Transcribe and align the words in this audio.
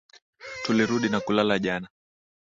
Tulirudi 0.63 1.09
na 1.09 1.19
kulala 1.21 1.59
jana 1.59 1.87